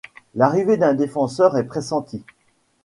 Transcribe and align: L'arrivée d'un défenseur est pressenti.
L'arrivée 0.33 0.77
d'un 0.77 0.95
défenseur 0.95 1.57
est 1.59 1.67
pressenti. 1.67 2.23